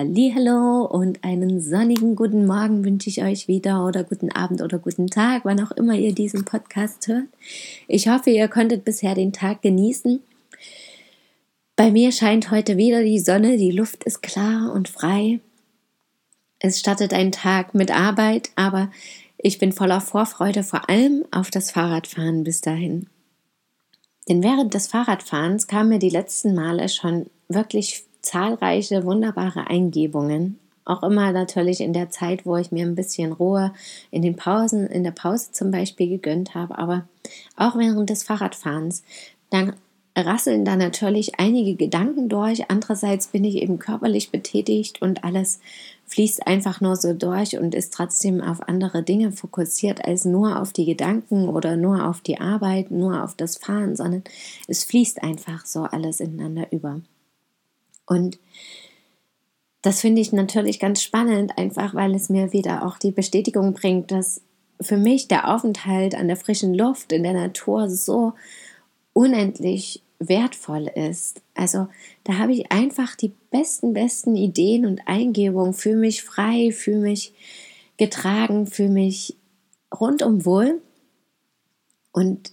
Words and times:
Hallo 0.00 0.84
und 0.84 1.24
einen 1.24 1.60
sonnigen 1.60 2.14
guten 2.14 2.46
Morgen 2.46 2.84
wünsche 2.84 3.10
ich 3.10 3.20
euch 3.24 3.48
wieder 3.48 3.84
oder 3.84 4.04
guten 4.04 4.30
Abend 4.30 4.62
oder 4.62 4.78
guten 4.78 5.08
Tag, 5.08 5.44
wann 5.44 5.60
auch 5.60 5.72
immer 5.72 5.94
ihr 5.94 6.14
diesen 6.14 6.44
Podcast 6.44 7.08
hört. 7.08 7.24
Ich 7.88 8.06
hoffe, 8.06 8.30
ihr 8.30 8.46
konntet 8.46 8.84
bisher 8.84 9.16
den 9.16 9.32
Tag 9.32 9.60
genießen. 9.60 10.22
Bei 11.74 11.90
mir 11.90 12.12
scheint 12.12 12.52
heute 12.52 12.76
wieder 12.76 13.02
die 13.02 13.18
Sonne, 13.18 13.56
die 13.56 13.72
Luft 13.72 14.04
ist 14.04 14.22
klar 14.22 14.72
und 14.72 14.88
frei. 14.88 15.40
Es 16.60 16.78
startet 16.78 17.12
ein 17.12 17.32
Tag 17.32 17.74
mit 17.74 17.90
Arbeit, 17.90 18.50
aber 18.54 18.92
ich 19.36 19.58
bin 19.58 19.72
voller 19.72 20.00
Vorfreude 20.00 20.62
vor 20.62 20.88
allem 20.88 21.24
auf 21.32 21.50
das 21.50 21.72
Fahrradfahren 21.72 22.44
bis 22.44 22.60
dahin. 22.60 23.08
Denn 24.28 24.44
während 24.44 24.74
des 24.74 24.86
Fahrradfahrens 24.86 25.66
kamen 25.66 25.88
mir 25.88 25.98
die 25.98 26.08
letzten 26.08 26.54
Male 26.54 26.88
schon 26.88 27.26
wirklich 27.48 28.04
zahlreiche 28.22 29.04
wunderbare 29.04 29.68
Eingebungen. 29.68 30.58
Auch 30.84 31.02
immer 31.02 31.32
natürlich 31.32 31.80
in 31.80 31.92
der 31.92 32.08
Zeit, 32.08 32.46
wo 32.46 32.56
ich 32.56 32.72
mir 32.72 32.86
ein 32.86 32.94
bisschen 32.94 33.32
Ruhe 33.32 33.72
in 34.10 34.22
den 34.22 34.36
Pausen, 34.36 34.86
in 34.86 35.04
der 35.04 35.10
Pause 35.10 35.52
zum 35.52 35.70
Beispiel 35.70 36.08
gegönnt 36.08 36.54
habe, 36.54 36.78
aber 36.78 37.06
auch 37.56 37.76
während 37.76 38.08
des 38.08 38.22
Fahrradfahrens. 38.22 39.02
Dann 39.50 39.74
rasseln 40.16 40.64
da 40.64 40.76
natürlich 40.76 41.38
einige 41.38 41.74
Gedanken 41.74 42.28
durch. 42.28 42.70
Andererseits 42.70 43.28
bin 43.28 43.44
ich 43.44 43.56
eben 43.56 43.78
körperlich 43.78 44.30
betätigt 44.30 45.02
und 45.02 45.24
alles 45.24 45.60
fließt 46.06 46.46
einfach 46.46 46.80
nur 46.80 46.96
so 46.96 47.12
durch 47.12 47.58
und 47.58 47.74
ist 47.74 47.92
trotzdem 47.92 48.40
auf 48.40 48.66
andere 48.66 49.02
Dinge 49.02 49.30
fokussiert 49.32 50.04
als 50.04 50.24
nur 50.24 50.60
auf 50.60 50.72
die 50.72 50.86
Gedanken 50.86 51.48
oder 51.48 51.76
nur 51.76 52.08
auf 52.08 52.20
die 52.22 52.40
Arbeit, 52.40 52.90
nur 52.90 53.22
auf 53.22 53.34
das 53.34 53.58
Fahren, 53.58 53.94
sondern 53.94 54.24
es 54.66 54.84
fließt 54.84 55.22
einfach 55.22 55.66
so 55.66 55.82
alles 55.82 56.20
ineinander 56.20 56.72
über. 56.72 57.00
Und 58.08 58.38
das 59.82 60.00
finde 60.00 60.20
ich 60.20 60.32
natürlich 60.32 60.80
ganz 60.80 61.02
spannend, 61.02 61.56
einfach 61.56 61.94
weil 61.94 62.14
es 62.14 62.28
mir 62.28 62.52
wieder 62.52 62.84
auch 62.84 62.98
die 62.98 63.12
Bestätigung 63.12 63.74
bringt, 63.74 64.10
dass 64.10 64.40
für 64.80 64.96
mich 64.96 65.28
der 65.28 65.54
Aufenthalt 65.54 66.14
an 66.14 66.28
der 66.28 66.36
frischen 66.36 66.74
Luft 66.74 67.12
in 67.12 67.22
der 67.22 67.32
Natur 67.32 67.88
so 67.88 68.32
unendlich 69.12 70.02
wertvoll 70.18 70.90
ist. 70.94 71.42
Also 71.54 71.88
da 72.24 72.38
habe 72.38 72.52
ich 72.52 72.72
einfach 72.72 73.14
die 73.14 73.32
besten, 73.50 73.92
besten 73.92 74.34
Ideen 74.34 74.86
und 74.86 75.02
Eingebungen, 75.06 75.74
für 75.74 75.94
mich 75.94 76.22
frei, 76.22 76.72
für 76.72 76.96
mich 76.96 77.32
getragen, 77.98 78.66
für 78.66 78.88
mich 78.88 79.36
rundum 79.94 80.44
wohl. 80.44 80.80
Und 82.12 82.52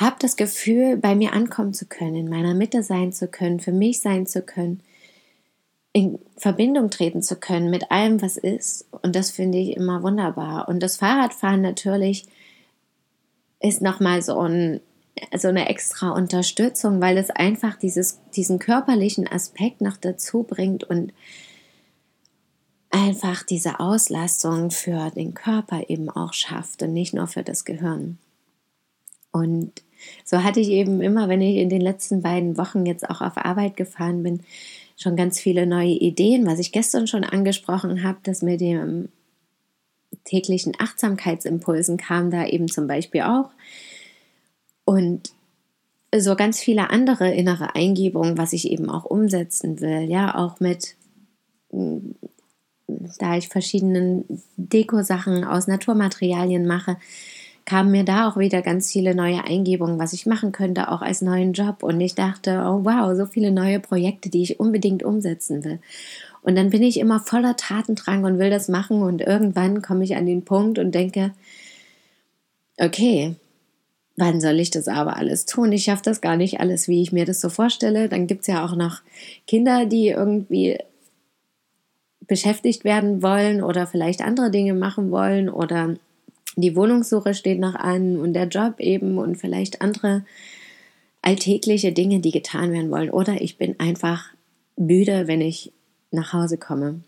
habe 0.00 0.16
das 0.18 0.36
Gefühl, 0.36 0.96
bei 0.96 1.14
mir 1.14 1.34
ankommen 1.34 1.74
zu 1.74 1.84
können, 1.84 2.16
in 2.16 2.30
meiner 2.30 2.54
Mitte 2.54 2.82
sein 2.82 3.12
zu 3.12 3.28
können, 3.28 3.60
für 3.60 3.72
mich 3.72 4.00
sein 4.00 4.26
zu 4.26 4.40
können, 4.40 4.82
in 5.92 6.18
Verbindung 6.38 6.88
treten 6.88 7.22
zu 7.22 7.36
können 7.36 7.68
mit 7.68 7.90
allem, 7.90 8.22
was 8.22 8.38
ist. 8.38 8.88
Und 9.02 9.14
das 9.14 9.30
finde 9.30 9.58
ich 9.58 9.76
immer 9.76 10.02
wunderbar. 10.02 10.68
Und 10.68 10.80
das 10.80 10.96
Fahrradfahren 10.96 11.60
natürlich 11.60 12.26
ist 13.60 13.82
nochmal 13.82 14.22
so, 14.22 14.38
ein, 14.40 14.80
so 15.36 15.48
eine 15.48 15.68
extra 15.68 16.12
Unterstützung, 16.12 17.02
weil 17.02 17.18
es 17.18 17.28
einfach 17.28 17.76
dieses, 17.76 18.20
diesen 18.34 18.58
körperlichen 18.58 19.28
Aspekt 19.28 19.82
noch 19.82 19.98
dazu 19.98 20.44
bringt 20.44 20.84
und 20.84 21.12
einfach 22.88 23.42
diese 23.42 23.80
Auslastung 23.80 24.70
für 24.70 25.10
den 25.10 25.34
Körper 25.34 25.90
eben 25.90 26.08
auch 26.08 26.32
schafft 26.32 26.82
und 26.82 26.94
nicht 26.94 27.12
nur 27.12 27.26
für 27.26 27.42
das 27.42 27.66
Gehirn. 27.66 28.18
Und 29.32 29.82
so 30.24 30.42
hatte 30.42 30.60
ich 30.60 30.68
eben 30.68 31.00
immer, 31.00 31.28
wenn 31.28 31.40
ich 31.40 31.56
in 31.56 31.68
den 31.68 31.80
letzten 31.80 32.22
beiden 32.22 32.56
Wochen 32.56 32.86
jetzt 32.86 33.08
auch 33.08 33.20
auf 33.20 33.36
Arbeit 33.36 33.76
gefahren 33.76 34.22
bin, 34.22 34.40
schon 34.96 35.16
ganz 35.16 35.40
viele 35.40 35.66
neue 35.66 35.92
Ideen, 35.92 36.46
was 36.46 36.58
ich 36.58 36.72
gestern 36.72 37.06
schon 37.06 37.24
angesprochen 37.24 38.02
habe, 38.02 38.18
dass 38.22 38.42
mit 38.42 38.60
dem 38.60 39.08
täglichen 40.24 40.74
Achtsamkeitsimpulsen 40.78 41.96
kam 41.96 42.30
da 42.30 42.46
eben 42.46 42.68
zum 42.68 42.86
Beispiel 42.86 43.22
auch. 43.22 43.50
Und 44.84 45.32
so 46.14 46.34
ganz 46.34 46.60
viele 46.60 46.90
andere 46.90 47.32
innere 47.32 47.74
Eingebungen, 47.74 48.36
was 48.36 48.52
ich 48.52 48.70
eben 48.70 48.90
auch 48.90 49.04
umsetzen 49.04 49.80
will, 49.80 50.10
ja, 50.10 50.34
auch 50.34 50.60
mit, 50.60 50.96
da 51.70 53.36
ich 53.36 53.48
verschiedenen 53.48 54.24
Deko-Sachen 54.56 55.44
aus 55.44 55.68
Naturmaterialien 55.68 56.66
mache, 56.66 56.96
kamen 57.64 57.90
mir 57.90 58.04
da 58.04 58.28
auch 58.28 58.36
wieder 58.36 58.62
ganz 58.62 58.90
viele 58.90 59.14
neue 59.14 59.44
Eingebungen, 59.44 59.98
was 59.98 60.12
ich 60.12 60.26
machen 60.26 60.52
könnte, 60.52 60.90
auch 60.90 61.02
als 61.02 61.22
neuen 61.22 61.52
Job. 61.52 61.82
Und 61.82 62.00
ich 62.00 62.14
dachte, 62.14 62.62
oh 62.66 62.84
wow, 62.84 63.16
so 63.16 63.26
viele 63.26 63.52
neue 63.52 63.80
Projekte, 63.80 64.28
die 64.28 64.42
ich 64.42 64.60
unbedingt 64.60 65.02
umsetzen 65.02 65.64
will. 65.64 65.78
Und 66.42 66.56
dann 66.56 66.70
bin 66.70 66.82
ich 66.82 66.98
immer 66.98 67.20
voller 67.20 67.56
Tatendrang 67.56 68.24
und 68.24 68.38
will 68.38 68.50
das 68.50 68.68
machen. 68.68 69.02
Und 69.02 69.20
irgendwann 69.20 69.82
komme 69.82 70.04
ich 70.04 70.16
an 70.16 70.26
den 70.26 70.44
Punkt 70.44 70.78
und 70.78 70.94
denke, 70.94 71.32
okay, 72.78 73.36
wann 74.16 74.40
soll 74.40 74.58
ich 74.58 74.70
das 74.70 74.88
aber 74.88 75.16
alles 75.16 75.46
tun? 75.46 75.72
Ich 75.72 75.84
schaffe 75.84 76.02
das 76.04 76.20
gar 76.20 76.36
nicht 76.36 76.60
alles, 76.60 76.88
wie 76.88 77.02
ich 77.02 77.12
mir 77.12 77.24
das 77.24 77.40
so 77.40 77.48
vorstelle. 77.48 78.08
Dann 78.08 78.26
gibt 78.26 78.42
es 78.42 78.46
ja 78.46 78.64
auch 78.64 78.74
noch 78.74 79.00
Kinder, 79.46 79.86
die 79.86 80.08
irgendwie 80.08 80.78
beschäftigt 82.26 82.84
werden 82.84 83.22
wollen 83.22 83.62
oder 83.62 83.86
vielleicht 83.86 84.22
andere 84.22 84.50
Dinge 84.50 84.74
machen 84.74 85.10
wollen 85.10 85.48
oder 85.48 85.96
die 86.56 86.76
Wohnungssuche 86.76 87.34
steht 87.34 87.60
noch 87.60 87.74
an 87.74 88.18
und 88.18 88.34
der 88.34 88.48
Job 88.48 88.80
eben 88.80 89.18
und 89.18 89.36
vielleicht 89.36 89.82
andere 89.82 90.24
alltägliche 91.22 91.92
Dinge, 91.92 92.20
die 92.20 92.30
getan 92.30 92.72
werden 92.72 92.90
wollen. 92.90 93.10
Oder 93.10 93.40
ich 93.40 93.58
bin 93.58 93.78
einfach 93.78 94.30
müde, 94.76 95.26
wenn 95.26 95.40
ich 95.40 95.72
nach 96.10 96.32
Hause 96.32 96.58
komme 96.58 97.00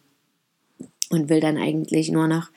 und 1.11 1.29
will 1.29 1.41
dann 1.41 1.57
eigentlich 1.57 2.11
nur 2.11 2.29
noch 2.29 2.51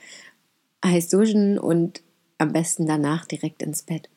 heiß 0.84 1.10
duschen 1.10 1.58
und 1.58 2.02
am 2.38 2.54
besten 2.54 2.86
danach 2.86 3.26
direkt 3.26 3.64
ins 3.64 3.84
Bett. 3.84 4.10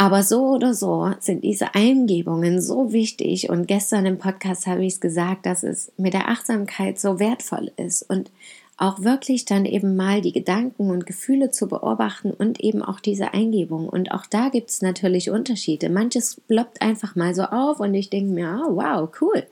Aber 0.00 0.22
so 0.22 0.50
oder 0.50 0.74
so 0.74 1.12
sind 1.18 1.42
diese 1.42 1.74
Eingebungen 1.74 2.60
so 2.60 2.92
wichtig 2.92 3.50
und 3.50 3.66
gestern 3.66 4.06
im 4.06 4.18
Podcast 4.18 4.66
habe 4.68 4.84
ich 4.84 4.94
es 4.94 5.00
gesagt, 5.00 5.44
dass 5.44 5.64
es 5.64 5.92
mit 5.96 6.14
der 6.14 6.28
Achtsamkeit 6.28 7.00
so 7.00 7.18
wertvoll 7.18 7.72
ist 7.76 8.02
und 8.02 8.30
auch 8.78 9.02
wirklich 9.02 9.44
dann 9.44 9.64
eben 9.64 9.96
mal 9.96 10.22
die 10.22 10.32
Gedanken 10.32 10.90
und 10.90 11.04
Gefühle 11.04 11.50
zu 11.50 11.66
beobachten 11.66 12.30
und 12.30 12.60
eben 12.60 12.80
auch 12.80 13.00
diese 13.00 13.34
Eingebung. 13.34 13.88
Und 13.88 14.12
auch 14.12 14.24
da 14.24 14.48
gibt 14.50 14.70
es 14.70 14.82
natürlich 14.82 15.30
Unterschiede. 15.30 15.90
Manches 15.90 16.40
ploppt 16.46 16.80
einfach 16.80 17.16
mal 17.16 17.34
so 17.34 17.42
auf 17.42 17.80
und 17.80 17.92
ich 17.94 18.08
denke 18.08 18.32
mir, 18.32 18.64
oh, 18.64 18.76
wow, 18.76 19.10
cool. 19.20 19.44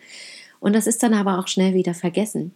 Und 0.61 0.75
das 0.75 0.87
ist 0.87 1.03
dann 1.03 1.13
aber 1.13 1.41
auch 1.41 1.49
schnell 1.49 1.75
wieder 1.75 1.93
vergessen. 1.93 2.53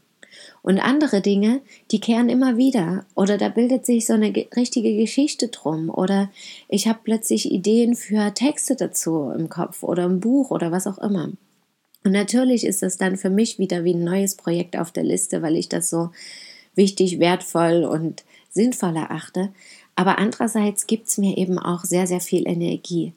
Und 0.62 0.78
andere 0.78 1.20
Dinge, 1.20 1.60
die 1.90 2.00
kehren 2.00 2.28
immer 2.28 2.56
wieder 2.56 3.04
oder 3.16 3.36
da 3.36 3.48
bildet 3.48 3.84
sich 3.84 4.06
so 4.06 4.12
eine 4.12 4.32
richtige 4.56 4.96
Geschichte 4.96 5.48
drum 5.48 5.90
oder 5.90 6.30
ich 6.68 6.86
habe 6.86 7.00
plötzlich 7.02 7.50
Ideen 7.50 7.96
für 7.96 8.32
Texte 8.32 8.76
dazu 8.76 9.32
im 9.36 9.48
Kopf 9.48 9.82
oder 9.82 10.04
ein 10.04 10.20
Buch 10.20 10.52
oder 10.52 10.70
was 10.70 10.86
auch 10.86 10.98
immer. 10.98 11.30
Und 12.04 12.12
natürlich 12.12 12.64
ist 12.64 12.82
das 12.82 12.96
dann 12.96 13.16
für 13.16 13.28
mich 13.28 13.58
wieder 13.58 13.84
wie 13.84 13.94
ein 13.94 14.04
neues 14.04 14.36
Projekt 14.36 14.76
auf 14.76 14.92
der 14.92 15.02
Liste, 15.02 15.42
weil 15.42 15.56
ich 15.56 15.68
das 15.68 15.90
so 15.90 16.10
wichtig, 16.74 17.18
wertvoll 17.18 17.84
und 17.84 18.24
sinnvoll 18.50 18.96
erachte. 18.96 19.52
Aber 19.96 20.18
andererseits 20.18 20.86
gibt 20.86 21.08
es 21.08 21.18
mir 21.18 21.36
eben 21.36 21.58
auch 21.58 21.84
sehr, 21.84 22.06
sehr 22.06 22.20
viel 22.20 22.48
Energie. 22.48 23.12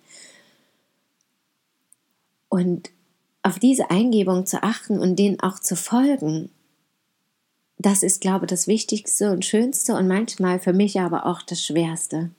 Und 2.50 2.92
auf 3.42 3.60
diese 3.60 3.90
Eingebung 3.90 4.46
zu 4.46 4.64
achten 4.64 5.00
und 5.00 5.18
denen 5.18 5.40
auch 5.40 5.60
zu 5.60 5.76
folgen, 5.76 6.50
das 7.78 8.04
ist, 8.04 8.22
glaube 8.22 8.46
ich, 8.46 8.50
das 8.50 8.68
Wichtigste 8.68 9.32
und 9.32 9.44
Schönste 9.44 9.96
und 9.96 10.08
manchmal 10.08 10.60
für 10.60 10.74
mich 10.74 11.00
aber 11.00 11.26
auch 11.26 11.42
das 11.42 11.62
Schwerste. 11.62 12.32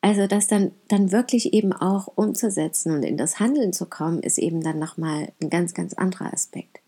Also 0.00 0.26
das 0.26 0.46
dann, 0.46 0.72
dann 0.88 1.10
wirklich 1.10 1.52
eben 1.54 1.72
auch 1.72 2.08
umzusetzen 2.14 2.92
und 2.92 3.02
in 3.02 3.16
das 3.16 3.40
Handeln 3.40 3.72
zu 3.72 3.86
kommen, 3.86 4.22
ist 4.22 4.38
eben 4.38 4.62
dann 4.62 4.78
nochmal 4.78 5.32
ein 5.42 5.50
ganz, 5.50 5.74
ganz 5.74 5.94
anderer 5.94 6.32
Aspekt. 6.32 6.80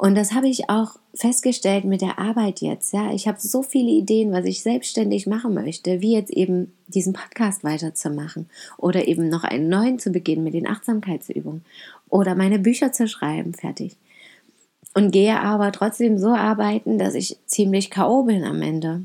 Und 0.00 0.14
das 0.14 0.32
habe 0.32 0.48
ich 0.48 0.70
auch 0.70 0.92
festgestellt 1.12 1.84
mit 1.84 2.00
der 2.00 2.18
Arbeit 2.18 2.62
jetzt. 2.62 2.94
Ja, 2.94 3.12
ich 3.12 3.28
habe 3.28 3.38
so 3.38 3.62
viele 3.62 3.90
Ideen, 3.90 4.32
was 4.32 4.46
ich 4.46 4.62
selbstständig 4.62 5.26
machen 5.26 5.52
möchte, 5.52 6.00
wie 6.00 6.14
jetzt 6.14 6.30
eben 6.30 6.72
diesen 6.86 7.12
Podcast 7.12 7.64
weiterzumachen 7.64 8.48
oder 8.78 9.08
eben 9.08 9.28
noch 9.28 9.44
einen 9.44 9.68
neuen 9.68 9.98
zu 9.98 10.10
beginnen 10.10 10.42
mit 10.42 10.54
den 10.54 10.66
Achtsamkeitsübungen 10.66 11.66
oder 12.08 12.34
meine 12.34 12.58
Bücher 12.58 12.92
zu 12.92 13.08
schreiben, 13.08 13.52
fertig. 13.52 13.98
und 14.94 15.10
gehe 15.10 15.38
aber 15.38 15.70
trotzdem 15.70 16.16
so 16.16 16.28
arbeiten, 16.28 16.96
dass 16.96 17.14
ich 17.14 17.36
ziemlich 17.44 17.90
K.O. 17.90 18.22
bin 18.22 18.42
am 18.42 18.62
Ende. 18.62 19.02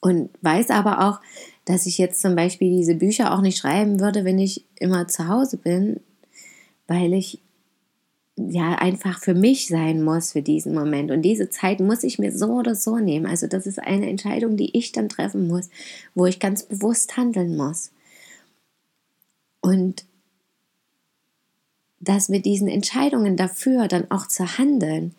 Und 0.00 0.30
weiß 0.40 0.70
aber 0.70 1.06
auch, 1.06 1.20
dass 1.66 1.84
ich 1.84 1.98
jetzt 1.98 2.22
zum 2.22 2.36
Beispiel 2.36 2.70
diese 2.70 2.94
Bücher 2.94 3.34
auch 3.34 3.42
nicht 3.42 3.58
schreiben 3.58 4.00
würde, 4.00 4.24
wenn 4.24 4.38
ich 4.38 4.64
immer 4.76 5.08
zu 5.08 5.28
Hause 5.28 5.58
bin, 5.58 6.00
weil 6.86 7.12
ich 7.12 7.38
ja 8.36 8.76
einfach 8.76 9.20
für 9.20 9.34
mich 9.34 9.68
sein 9.68 10.02
muss 10.02 10.32
für 10.32 10.42
diesen 10.42 10.74
Moment. 10.74 11.10
Und 11.10 11.22
diese 11.22 11.50
Zeit 11.50 11.80
muss 11.80 12.02
ich 12.02 12.18
mir 12.18 12.32
so 12.32 12.52
oder 12.54 12.74
so 12.74 12.98
nehmen. 12.98 13.26
Also 13.26 13.46
das 13.46 13.66
ist 13.66 13.78
eine 13.78 14.08
Entscheidung, 14.08 14.56
die 14.56 14.76
ich 14.76 14.92
dann 14.92 15.08
treffen 15.08 15.48
muss, 15.48 15.68
wo 16.14 16.26
ich 16.26 16.40
ganz 16.40 16.62
bewusst 16.62 17.16
handeln 17.16 17.56
muss. 17.56 17.92
Und 19.60 20.04
das 22.00 22.28
mit 22.28 22.46
diesen 22.46 22.68
Entscheidungen 22.68 23.36
dafür 23.36 23.86
dann 23.86 24.10
auch 24.10 24.26
zu 24.26 24.58
handeln, 24.58 25.14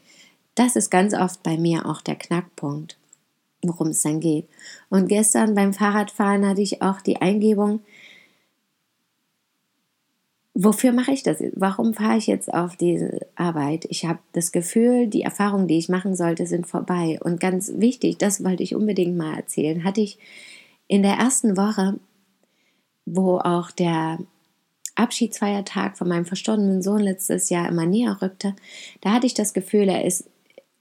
das 0.56 0.76
ist 0.76 0.90
ganz 0.90 1.14
oft 1.14 1.42
bei 1.42 1.58
mir 1.58 1.86
auch 1.86 2.02
der 2.02 2.16
Knackpunkt, 2.16 2.98
worum 3.64 3.88
es 3.88 4.02
dann 4.02 4.20
geht. 4.20 4.48
Und 4.90 5.08
gestern 5.08 5.56
beim 5.56 5.74
Fahrradfahren 5.74 6.48
hatte 6.48 6.62
ich 6.62 6.82
auch 6.82 7.02
die 7.02 7.22
Eingebung, 7.22 7.80
wofür 10.54 10.92
mache 10.92 11.12
ich 11.12 11.24
das? 11.24 11.44
Warum 11.54 11.94
fahre 11.94 12.18
ich 12.18 12.28
jetzt 12.28 12.54
auf 12.54 12.76
diese 12.76 13.20
Arbeit? 13.36 13.86
Ich 13.90 14.06
habe 14.06 14.20
das 14.34 14.52
Gefühl, 14.52 15.08
die 15.08 15.24
Erfahrungen, 15.24 15.68
die 15.68 15.78
ich 15.78 15.90
machen 15.90 16.16
sollte, 16.16 16.46
sind 16.46 16.68
vorbei. 16.68 17.20
Und 17.24 17.40
ganz 17.40 17.74
wichtig, 17.76 18.18
das 18.18 18.44
wollte 18.44 18.64
ich 18.64 18.76
unbedingt 18.76 19.18
mal 19.18 19.36
erzählen, 19.36 19.84
hatte 19.84 20.02
ich 20.02 20.20
in 20.88 21.02
der 21.02 21.14
ersten 21.14 21.58
Woche, 21.58 22.00
wo 23.06 23.38
auch 23.38 23.72
der 23.72 24.20
Abschiedsfeiertag 24.96 25.98
von 25.98 26.08
meinem 26.08 26.26
verstorbenen 26.26 26.84
Sohn 26.84 27.02
letztes 27.02 27.50
Jahr 27.50 27.68
immer 27.68 27.86
näher 27.86 28.22
rückte, 28.22 28.56
da 29.02 29.12
hatte 29.12 29.26
ich 29.26 29.34
das 29.34 29.54
Gefühl, 29.54 29.90
er 29.90 30.06
ist 30.06 30.30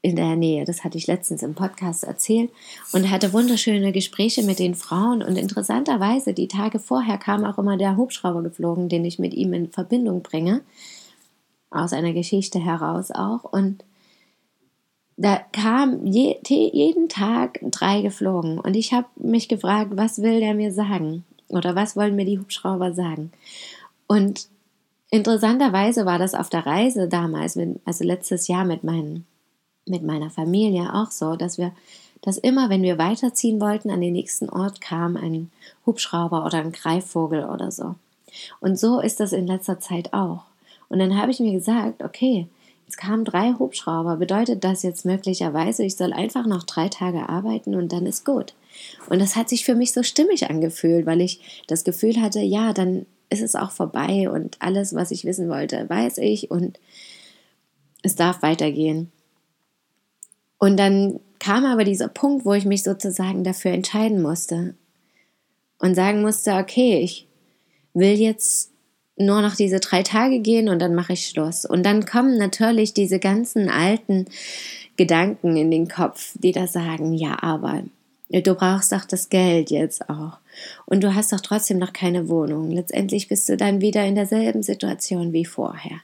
in 0.02 0.16
der 0.16 0.34
Nähe. 0.34 0.64
Das 0.64 0.82
hatte 0.82 0.98
ich 0.98 1.06
letztens 1.06 1.42
im 1.44 1.54
Podcast 1.54 2.02
erzählt 2.02 2.50
und 2.92 3.08
hatte 3.08 3.32
wunderschöne 3.32 3.92
Gespräche 3.92 4.42
mit 4.42 4.58
den 4.58 4.74
Frauen. 4.74 5.22
Und 5.22 5.36
interessanterweise, 5.36 6.34
die 6.34 6.48
Tage 6.48 6.80
vorher 6.80 7.18
kam 7.18 7.44
auch 7.44 7.56
immer 7.56 7.76
der 7.76 7.96
Hubschrauber 7.96 8.42
geflogen, 8.42 8.88
den 8.88 9.04
ich 9.04 9.20
mit 9.20 9.32
ihm 9.32 9.52
in 9.52 9.70
Verbindung 9.70 10.22
bringe. 10.22 10.62
Aus 11.70 11.92
einer 11.92 12.12
Geschichte 12.12 12.58
heraus 12.58 13.12
auch. 13.12 13.44
Und 13.44 13.84
da 15.16 15.40
kam 15.52 16.04
je, 16.04 16.36
jeden 16.48 17.08
Tag 17.08 17.60
drei 17.62 18.02
geflogen. 18.02 18.58
Und 18.58 18.74
ich 18.74 18.92
habe 18.92 19.06
mich 19.16 19.48
gefragt, 19.48 19.92
was 19.94 20.20
will 20.20 20.40
der 20.40 20.54
mir 20.54 20.72
sagen? 20.72 21.24
Oder 21.48 21.76
was 21.76 21.96
wollen 21.96 22.16
mir 22.16 22.24
die 22.24 22.40
Hubschrauber 22.40 22.92
sagen? 22.92 23.30
Und 24.08 24.48
interessanterweise 25.10 26.06
war 26.06 26.18
das 26.18 26.34
auf 26.34 26.50
der 26.50 26.66
Reise 26.66 27.08
damals, 27.08 27.56
also 27.84 28.04
letztes 28.04 28.48
Jahr 28.48 28.64
mit, 28.64 28.82
meinen, 28.82 29.26
mit 29.86 30.02
meiner 30.02 30.30
Familie 30.30 30.94
auch 30.94 31.10
so, 31.10 31.36
dass 31.36 31.58
wir, 31.58 31.72
dass 32.20 32.38
immer, 32.38 32.70
wenn 32.70 32.82
wir 32.82 32.98
weiterziehen 32.98 33.60
wollten, 33.60 33.90
an 33.90 34.00
den 34.00 34.12
nächsten 34.12 34.48
Ort 34.48 34.80
kam 34.80 35.16
ein 35.16 35.50
Hubschrauber 35.86 36.44
oder 36.44 36.58
ein 36.58 36.72
Greifvogel 36.72 37.44
oder 37.44 37.70
so. 37.70 37.94
Und 38.60 38.78
so 38.78 39.00
ist 39.00 39.20
das 39.20 39.32
in 39.32 39.46
letzter 39.46 39.80
Zeit 39.80 40.12
auch. 40.12 40.44
Und 40.88 40.98
dann 40.98 41.16
habe 41.18 41.30
ich 41.30 41.40
mir 41.40 41.52
gesagt, 41.52 42.02
okay, 42.02 42.46
jetzt 42.86 42.96
kamen 42.96 43.24
drei 43.24 43.54
Hubschrauber. 43.58 44.16
Bedeutet 44.16 44.64
das 44.64 44.82
jetzt 44.82 45.04
möglicherweise, 45.04 45.84
ich 45.84 45.96
soll 45.96 46.12
einfach 46.12 46.46
noch 46.46 46.62
drei 46.62 46.88
Tage 46.88 47.28
arbeiten 47.28 47.74
und 47.74 47.92
dann 47.92 48.06
ist 48.06 48.24
gut? 48.24 48.54
Und 49.08 49.20
das 49.20 49.36
hat 49.36 49.48
sich 49.48 49.64
für 49.64 49.74
mich 49.74 49.92
so 49.92 50.02
stimmig 50.02 50.48
angefühlt, 50.48 51.06
weil 51.06 51.20
ich 51.20 51.64
das 51.66 51.84
Gefühl 51.84 52.20
hatte, 52.20 52.40
ja, 52.40 52.72
dann 52.72 53.06
ist 53.30 53.42
es 53.42 53.54
auch 53.54 53.70
vorbei 53.70 54.28
und 54.30 54.56
alles, 54.60 54.94
was 54.94 55.10
ich 55.10 55.24
wissen 55.24 55.48
wollte, 55.48 55.88
weiß 55.88 56.18
ich 56.18 56.50
und 56.50 56.78
es 58.02 58.14
darf 58.14 58.42
weitergehen. 58.42 59.10
Und 60.62 60.76
dann 60.76 61.18
kam 61.40 61.64
aber 61.64 61.82
dieser 61.82 62.06
Punkt, 62.06 62.44
wo 62.46 62.54
ich 62.54 62.64
mich 62.64 62.84
sozusagen 62.84 63.42
dafür 63.42 63.72
entscheiden 63.72 64.22
musste 64.22 64.76
und 65.80 65.96
sagen 65.96 66.22
musste, 66.22 66.52
okay, 66.52 67.00
ich 67.00 67.26
will 67.94 68.12
jetzt 68.12 68.70
nur 69.16 69.42
noch 69.42 69.56
diese 69.56 69.80
drei 69.80 70.04
Tage 70.04 70.38
gehen 70.38 70.68
und 70.68 70.78
dann 70.78 70.94
mache 70.94 71.14
ich 71.14 71.26
Schluss. 71.26 71.64
Und 71.64 71.82
dann 71.82 72.06
kommen 72.06 72.38
natürlich 72.38 72.94
diese 72.94 73.18
ganzen 73.18 73.70
alten 73.70 74.26
Gedanken 74.96 75.56
in 75.56 75.72
den 75.72 75.88
Kopf, 75.88 76.30
die 76.34 76.52
da 76.52 76.68
sagen, 76.68 77.12
ja, 77.12 77.42
aber 77.42 77.82
du 78.30 78.54
brauchst 78.54 78.92
doch 78.92 79.04
das 79.04 79.30
Geld 79.30 79.72
jetzt 79.72 80.08
auch. 80.08 80.38
Und 80.86 81.02
du 81.02 81.12
hast 81.12 81.32
doch 81.32 81.40
trotzdem 81.40 81.78
noch 81.78 81.92
keine 81.92 82.28
Wohnung. 82.28 82.70
Letztendlich 82.70 83.26
bist 83.26 83.48
du 83.48 83.56
dann 83.56 83.80
wieder 83.80 84.06
in 84.06 84.14
derselben 84.14 84.62
Situation 84.62 85.32
wie 85.32 85.44
vorher. 85.44 86.02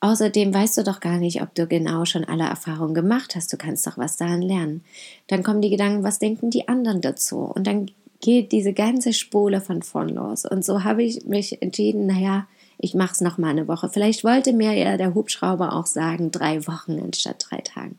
Außerdem 0.00 0.52
weißt 0.54 0.78
du 0.78 0.82
doch 0.82 1.00
gar 1.00 1.18
nicht, 1.18 1.42
ob 1.42 1.54
du 1.54 1.66
genau 1.66 2.06
schon 2.06 2.24
alle 2.24 2.44
Erfahrungen 2.44 2.94
gemacht 2.94 3.36
hast. 3.36 3.52
Du 3.52 3.58
kannst 3.58 3.86
doch 3.86 3.98
was 3.98 4.16
daran 4.16 4.40
lernen. 4.40 4.82
Dann 5.26 5.42
kommen 5.42 5.60
die 5.60 5.68
Gedanken, 5.68 6.02
was 6.02 6.18
denken 6.18 6.50
die 6.50 6.68
anderen 6.68 7.02
dazu? 7.02 7.40
Und 7.40 7.66
dann 7.66 7.90
geht 8.20 8.52
diese 8.52 8.72
ganze 8.72 9.12
Spule 9.12 9.60
von 9.60 9.82
vorn 9.82 10.08
los. 10.08 10.44
Und 10.44 10.64
so 10.64 10.84
habe 10.84 11.02
ich 11.02 11.26
mich 11.26 11.60
entschieden, 11.60 12.06
naja, 12.06 12.46
ich 12.78 12.94
mache 12.94 13.12
es 13.12 13.20
noch 13.20 13.36
mal 13.36 13.48
eine 13.48 13.68
Woche. 13.68 13.90
Vielleicht 13.90 14.24
wollte 14.24 14.54
mir 14.54 14.72
ja 14.72 14.96
der 14.96 15.14
Hubschrauber 15.14 15.74
auch 15.74 15.86
sagen, 15.86 16.30
drei 16.30 16.66
Wochen 16.66 16.98
anstatt 16.98 17.46
drei 17.48 17.58
Tagen. 17.58 17.98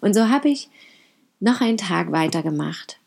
Und 0.00 0.14
so 0.14 0.28
habe 0.28 0.48
ich 0.48 0.70
noch 1.40 1.60
einen 1.60 1.76
Tag 1.76 2.12
weitergemacht 2.12 2.98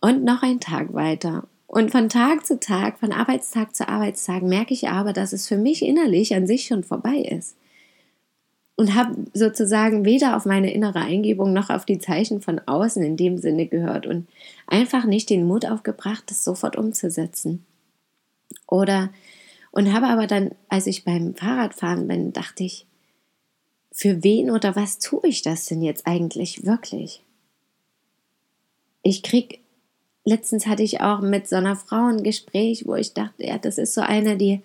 und 0.00 0.24
noch 0.24 0.42
einen 0.42 0.60
Tag 0.60 0.92
weiter. 0.92 1.46
Und 1.68 1.90
von 1.90 2.08
Tag 2.08 2.46
zu 2.46 2.58
Tag, 2.58 2.98
von 2.98 3.12
Arbeitstag 3.12 3.76
zu 3.76 3.86
Arbeitstag 3.86 4.42
merke 4.42 4.72
ich 4.72 4.88
aber, 4.88 5.12
dass 5.12 5.34
es 5.34 5.46
für 5.46 5.58
mich 5.58 5.82
innerlich 5.82 6.34
an 6.34 6.46
sich 6.46 6.64
schon 6.64 6.82
vorbei 6.82 7.18
ist. 7.18 7.56
Und 8.74 8.94
habe 8.94 9.26
sozusagen 9.34 10.06
weder 10.06 10.34
auf 10.34 10.46
meine 10.46 10.72
innere 10.72 11.00
Eingebung 11.00 11.52
noch 11.52 11.68
auf 11.68 11.84
die 11.84 11.98
Zeichen 11.98 12.40
von 12.40 12.58
außen 12.58 13.02
in 13.02 13.18
dem 13.18 13.36
Sinne 13.36 13.66
gehört 13.66 14.06
und 14.06 14.26
einfach 14.66 15.04
nicht 15.04 15.28
den 15.28 15.46
Mut 15.46 15.66
aufgebracht, 15.66 16.24
das 16.28 16.42
sofort 16.42 16.76
umzusetzen. 16.76 17.66
Oder 18.66 19.10
und 19.70 19.92
habe 19.92 20.06
aber 20.06 20.26
dann, 20.26 20.52
als 20.70 20.86
ich 20.86 21.04
beim 21.04 21.34
Fahrradfahren 21.34 22.08
bin, 22.08 22.32
dachte 22.32 22.64
ich, 22.64 22.86
für 23.92 24.24
wen 24.24 24.50
oder 24.50 24.74
was 24.74 24.98
tue 24.98 25.28
ich 25.28 25.42
das 25.42 25.66
denn 25.66 25.82
jetzt 25.82 26.06
eigentlich 26.06 26.64
wirklich? 26.64 27.22
Ich 29.02 29.22
krieg 29.22 29.60
letztens 30.28 30.66
hatte 30.66 30.82
ich 30.82 31.00
auch 31.00 31.20
mit 31.20 31.48
so 31.48 31.56
einer 31.56 31.76
Frau 31.76 32.06
ein 32.06 32.22
Gespräch, 32.22 32.86
wo 32.86 32.94
ich 32.94 33.14
dachte, 33.14 33.46
ja, 33.46 33.58
das 33.58 33.78
ist 33.78 33.94
so 33.94 34.02
eine, 34.02 34.36
die 34.36 34.60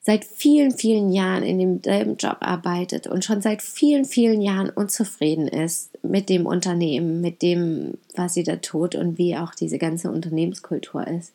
seit 0.00 0.24
vielen, 0.24 0.72
vielen 0.72 1.12
Jahren 1.12 1.42
in 1.42 1.58
demselben 1.58 2.16
Job 2.16 2.38
arbeitet 2.40 3.06
und 3.06 3.24
schon 3.24 3.40
seit 3.40 3.62
vielen, 3.62 4.04
vielen 4.04 4.42
Jahren 4.42 4.70
unzufrieden 4.70 5.48
ist 5.48 6.02
mit 6.02 6.28
dem 6.28 6.46
Unternehmen, 6.46 7.20
mit 7.20 7.42
dem, 7.42 7.94
was 8.14 8.34
sie 8.34 8.42
da 8.42 8.56
tut 8.56 8.94
und 8.94 9.18
wie 9.18 9.36
auch 9.36 9.54
diese 9.54 9.78
ganze 9.78 10.10
Unternehmenskultur 10.10 11.06
ist. 11.06 11.32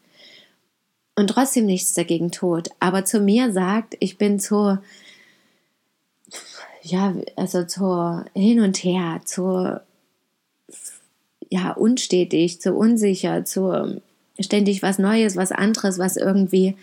Und 1.16 1.30
trotzdem 1.30 1.66
nichts 1.66 1.94
dagegen 1.94 2.32
tut, 2.32 2.70
aber 2.80 3.06
zu 3.06 3.20
mir 3.20 3.52
sagt, 3.52 3.98
ich 4.00 4.18
bin 4.18 4.40
zu, 4.40 4.78
ja, 6.82 7.14
also 7.36 7.66
zu 7.66 8.24
hin 8.34 8.62
und 8.62 8.78
her, 8.78 9.22
zu 9.26 9.82
ja, 11.50 11.72
unstetig, 11.72 12.62
zu 12.62 12.74
unsicher, 12.74 13.44
zu 13.44 13.72
ähm, 13.72 14.02
ständig 14.40 14.82
was 14.82 15.00
Neues, 15.00 15.36
was 15.36 15.52
anderes, 15.52 15.98
was 15.98 16.16
irgendwie 16.16 16.76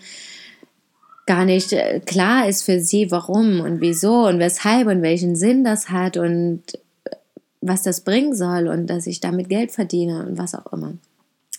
gar 1.25 1.45
nicht 1.45 1.73
äh, 1.73 1.99
klar 2.05 2.47
ist 2.47 2.63
für 2.63 2.79
sie, 2.79 3.11
warum 3.11 3.61
und 3.61 3.81
wieso 3.81 4.27
und 4.27 4.39
weshalb 4.39 4.87
und 4.87 5.01
welchen 5.01 5.35
Sinn 5.35 5.63
das 5.63 5.89
hat 5.89 6.17
und 6.17 6.61
äh, 7.05 7.15
was 7.61 7.83
das 7.83 8.01
bringen 8.01 8.35
soll 8.35 8.67
und 8.67 8.87
dass 8.87 9.07
ich 9.07 9.19
damit 9.19 9.49
Geld 9.49 9.71
verdiene 9.71 10.25
und 10.25 10.37
was 10.37 10.53
auch 10.53 10.71
immer. 10.73 10.93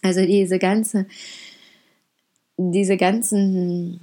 Also 0.02 0.24
diese 0.24 0.58
ganze, 0.58 1.06
diese 2.56 2.96
ganzen 2.96 4.00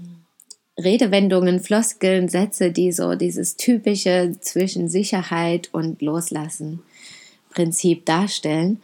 Redewendungen, 0.77 1.59
Floskeln, 1.61 2.27
Sätze, 2.27 2.71
die 2.71 2.91
so 2.91 3.15
dieses 3.15 3.55
typische 3.55 4.35
zwischen 4.41 4.89
Sicherheit 4.89 5.69
und 5.73 6.01
Loslassen 6.01 6.81
Prinzip 7.55 8.05
darstellen. 8.05 8.81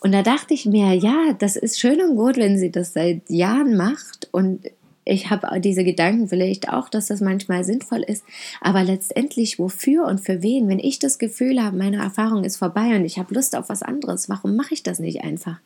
Und 0.00 0.12
da 0.12 0.22
dachte 0.22 0.54
ich 0.54 0.66
mir, 0.66 0.94
ja, 0.94 1.32
das 1.38 1.56
ist 1.56 1.80
schön 1.80 2.00
und 2.00 2.16
gut, 2.16 2.36
wenn 2.36 2.58
sie 2.58 2.70
das 2.70 2.92
seit 2.92 3.28
Jahren 3.28 3.76
macht. 3.76 4.28
Und 4.30 4.60
ich 5.08 5.30
habe 5.30 5.60
diese 5.60 5.84
Gedanken 5.84 6.28
vielleicht 6.28 6.68
auch, 6.68 6.88
dass 6.88 7.06
das 7.06 7.20
manchmal 7.20 7.64
sinnvoll 7.64 8.02
ist. 8.02 8.24
Aber 8.60 8.82
letztendlich, 8.82 9.58
wofür 9.58 10.04
und 10.04 10.20
für 10.20 10.42
wen? 10.42 10.68
Wenn 10.68 10.80
ich 10.80 10.98
das 10.98 11.18
Gefühl 11.18 11.62
habe, 11.62 11.76
meine 11.76 11.98
Erfahrung 11.98 12.42
ist 12.44 12.56
vorbei 12.56 12.96
und 12.96 13.04
ich 13.04 13.18
habe 13.18 13.32
Lust 13.32 13.56
auf 13.56 13.68
was 13.68 13.82
anderes, 13.82 14.28
warum 14.28 14.56
mache 14.56 14.74
ich 14.74 14.82
das 14.82 14.98
nicht 14.98 15.22
einfach? 15.22 15.58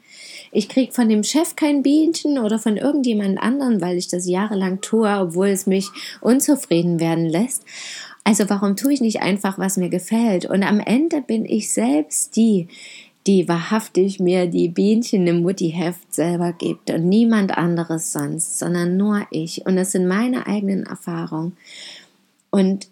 Ich 0.52 0.68
kriege 0.68 0.92
von 0.92 1.08
dem 1.08 1.24
Chef 1.24 1.56
kein 1.56 1.82
Bienchen 1.82 2.38
oder 2.38 2.58
von 2.58 2.76
irgendjemand 2.76 3.40
anderen, 3.40 3.80
weil 3.80 3.96
ich 3.96 4.08
das 4.08 4.28
jahrelang 4.28 4.82
tue, 4.82 5.08
obwohl 5.08 5.48
es 5.48 5.66
mich 5.66 5.88
unzufrieden 6.20 7.00
werden 7.00 7.26
lässt. 7.26 7.64
Also 8.24 8.48
warum 8.48 8.76
tue 8.76 8.92
ich 8.92 9.00
nicht 9.00 9.22
einfach, 9.22 9.58
was 9.58 9.76
mir 9.76 9.88
gefällt? 9.88 10.46
Und 10.46 10.62
am 10.62 10.80
Ende 10.80 11.22
bin 11.22 11.44
ich 11.44 11.72
selbst 11.72 12.36
die, 12.36 12.68
die 13.26 13.48
wahrhaftig 13.48 14.20
mir 14.20 14.46
die 14.46 14.68
Bienchen 14.68 15.26
im 15.26 15.42
Mutti-Heft 15.42 16.14
selber 16.14 16.52
gibt 16.52 16.90
und 16.90 17.08
niemand 17.08 17.56
anderes 17.56 18.12
sonst, 18.12 18.58
sondern 18.58 18.96
nur 18.96 19.26
ich. 19.30 19.66
Und 19.66 19.76
das 19.76 19.92
sind 19.92 20.06
meine 20.06 20.46
eigenen 20.46 20.84
Erfahrungen. 20.84 21.56
Und 22.50 22.88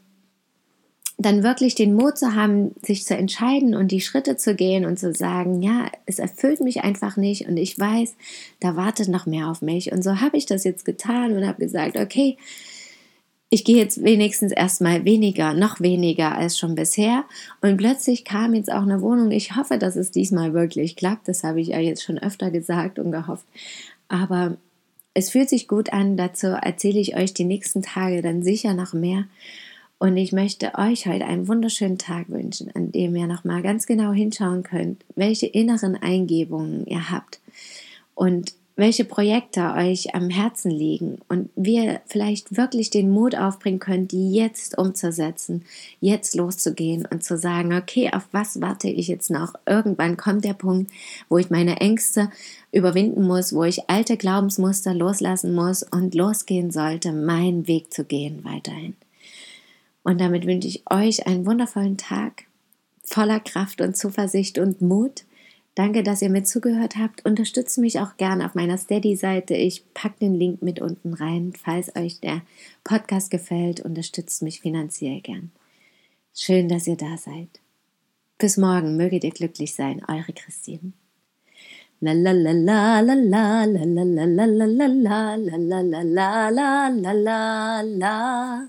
dann 1.21 1.43
wirklich 1.43 1.75
den 1.75 1.95
Mut 1.95 2.17
zu 2.17 2.37
haben, 2.37 2.77
sich 2.81 3.05
zu 3.05 3.17
entscheiden 3.17 3.75
und 3.75 3.91
die 3.91 4.01
Schritte 4.01 4.37
zu 4.37 4.55
gehen 4.55 4.85
und 4.85 5.01
zu 5.01 5.13
sagen, 5.13 5.63
ja, 5.63 5.91
es 6.07 6.21
erfüllt 6.21 6.61
mich 6.61 6.85
einfach 6.85 7.17
nicht 7.17 7.49
und 7.49 7.57
ich 7.57 7.77
weiß, 7.77 8.15
da 8.61 8.77
wartet 8.77 9.09
noch 9.09 9.27
mehr 9.27 9.49
auf 9.49 9.61
mich. 9.61 9.91
Und 9.91 10.03
so 10.05 10.21
habe 10.21 10.37
ich 10.37 10.47
das 10.47 10.63
jetzt 10.63 10.85
getan 10.85 11.37
und 11.37 11.45
habe 11.45 11.59
gesagt, 11.59 11.97
okay, 11.97 12.37
ich 13.51 13.65
gehe 13.65 13.77
jetzt 13.77 14.03
wenigstens 14.05 14.53
erstmal 14.53 15.05
weniger, 15.05 15.55
noch 15.55 15.81
weniger 15.81 16.37
als 16.37 16.59
schon 16.59 16.75
bisher. 16.75 17.25
Und 17.63 17.79
plötzlich 17.79 18.25
kam 18.25 18.55
jetzt 18.55 18.71
auch 18.71 18.83
eine 18.83 19.01
Wohnung. 19.01 19.31
Ich 19.31 19.57
hoffe, 19.57 19.79
dass 19.79 19.97
es 19.97 20.11
diesmal 20.11 20.53
wirklich 20.53 20.97
klappt. 20.97 21.29
Das 21.29 21.45
habe 21.45 21.61
ich 21.61 21.69
ja 21.69 21.79
jetzt 21.79 22.03
schon 22.03 22.19
öfter 22.19 22.51
gesagt 22.51 22.99
und 22.99 23.11
gehofft. 23.11 23.47
Aber 24.09 24.57
es 25.15 25.31
fühlt 25.31 25.49
sich 25.49 25.67
gut 25.67 25.93
an. 25.93 26.19
Dazu 26.19 26.49
erzähle 26.49 27.01
ich 27.01 27.17
euch 27.17 27.33
die 27.33 27.45
nächsten 27.45 27.83
Tage 27.83 28.21
dann 28.21 28.43
sicher 28.43 28.75
noch 28.75 28.93
mehr. 28.93 29.25
Und 29.99 30.17
ich 30.17 30.33
möchte 30.33 30.75
euch 30.77 31.07
heute 31.07 31.25
einen 31.25 31.49
wunderschönen 31.49 31.99
Tag 31.99 32.29
wünschen, 32.29 32.71
an 32.75 32.93
dem 32.93 33.17
ihr 33.17 33.27
nochmal 33.27 33.63
ganz 33.63 33.87
genau 33.87 34.13
hinschauen 34.13 34.63
könnt, 34.63 35.05
welche 35.17 35.47
inneren 35.47 35.97
Eingebungen 35.97 36.87
ihr 36.87 37.11
habt 37.11 37.41
und 38.15 38.53
welche 38.79 39.05
Projekte 39.05 39.75
euch 39.75 40.15
am 40.15 40.31
Herzen 40.31 40.71
liegen 40.71 41.19
und 41.29 41.51
wie 41.57 41.85
ihr 41.85 42.01
vielleicht 42.07 42.57
wirklich 42.57 42.91
den 42.91 43.11
Mut 43.11 43.35
aufbringen 43.37 43.81
könnt, 43.81 44.13
die 44.13 44.33
jetzt 44.33 44.79
umzusetzen, 44.79 45.65
jetzt 46.01 46.37
loszugehen 46.37 47.05
und 47.05 47.25
zu 47.25 47.37
sagen, 47.37 47.75
okay, 47.75 48.11
auf 48.13 48.29
was 48.31 48.61
warte 48.61 48.89
ich 48.89 49.09
jetzt 49.09 49.31
noch? 49.31 49.55
Irgendwann 49.67 50.17
kommt 50.17 50.45
der 50.45 50.55
Punkt, 50.55 50.93
wo 51.29 51.39
ich 51.39 51.51
meine 51.51 51.81
Ängste 51.81 52.31
überwinden 52.71 53.27
muss, 53.27 53.53
wo 53.53 53.65
ich 53.65 53.91
alte 53.91 54.17
Glaubensmuster 54.17 54.95
loslassen 54.95 55.57
muss 55.57 55.83
und 55.83 56.15
losgehen 56.15 56.71
sollte, 56.71 57.13
meinen 57.13 57.67
Weg 57.67 57.93
zu 57.93 58.05
gehen 58.05 58.45
weiterhin. 58.45 58.95
Und 60.05 60.21
damit 60.21 60.47
wünsche 60.47 60.69
ich 60.69 60.85
euch 60.89 61.27
einen 61.27 61.47
wundervollen 61.47 61.97
Tag 61.97 62.45
voller 63.03 63.41
Kraft 63.41 63.81
und 63.81 63.97
Zuversicht 63.97 64.57
und 64.59 64.81
Mut. 64.81 65.25
Danke, 65.79 66.03
dass 66.03 66.23
ihr 66.23 66.29
mir 66.29 66.43
zugehört 66.43 66.97
habt. 66.97 67.25
Unterstützt 67.25 67.79
mich 67.79 68.01
auch 68.01 68.17
gerne 68.17 68.45
auf 68.45 68.57
meiner 68.57 68.77
Steady-Seite. 68.77 69.55
Ich 69.55 69.85
packe 69.95 70.19
den 70.23 70.35
Link 70.35 70.61
mit 70.61 70.81
unten 70.81 71.15
rein. 71.15 71.53
Falls 71.57 71.95
euch 71.95 72.19
der 72.19 72.43
Podcast 72.83 73.31
gefällt, 73.31 73.79
unterstützt 73.79 74.43
mich 74.43 74.61
finanziell 74.61 75.21
gern. 75.21 75.53
Schön, 76.35 76.69
dass 76.69 76.89
ihr 76.89 76.97
da 76.97 77.17
seid. 77.17 77.61
Bis 78.39 78.57
morgen, 78.57 78.97
möget 78.97 79.23
ihr 79.23 79.31
glücklich 79.31 79.73
sein, 79.73 80.03
eure 80.09 80.33
Christine. 80.33 80.95
La 82.01 82.13
la 82.13 82.33
la 82.33 82.51
la 82.51 82.99
la 82.99 83.15
la 83.15 83.63
la 83.63 83.85
la 83.85 84.03
la 84.03 84.25
la 84.25 84.67
la 84.67 84.67
la 84.67 85.37
la 85.37 85.83
la 85.83 86.03
la 86.03 86.49
la 86.49 86.89
la 86.89 87.13
la 87.13 87.83
la 87.83 88.69